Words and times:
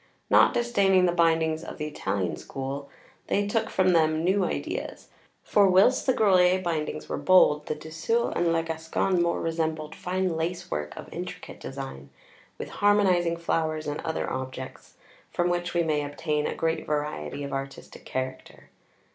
Not 0.31 0.55
disdaining 0.55 1.05
the 1.05 1.11
bindings 1.11 1.63
of 1.63 1.77
the 1.77 1.85
Italian 1.85 2.35
school, 2.35 2.89
they 3.27 3.45
took 3.45 3.69
from 3.69 3.93
them 3.93 4.23
new 4.23 4.43
ideas; 4.43 5.09
for 5.43 5.67
whilst 5.67 6.07
the 6.07 6.13
Grolier 6.15 6.57
bindings 6.59 7.07
were 7.07 7.19
bold, 7.19 7.67
the 7.67 7.75
Du 7.75 7.91
Sueil 7.91 8.29
and 8.35 8.51
Le 8.51 8.63
Gascon 8.63 9.21
more 9.21 9.39
resembled 9.39 9.93
fine 9.93 10.35
lace 10.35 10.71
work 10.71 10.91
of 10.97 11.07
intricate 11.13 11.59
design, 11.59 12.09
with 12.57 12.69
harmonizing 12.69 13.37
flowers 13.37 13.85
and 13.85 14.01
other 14.01 14.27
objects, 14.27 14.95
from 15.31 15.51
which 15.51 15.75
we 15.75 15.83
may 15.83 16.03
obtain 16.03 16.47
a 16.47 16.55
great 16.55 16.83
variety 16.87 17.43
of 17.43 17.53
artistic 17.53 18.03
character. 18.03 18.71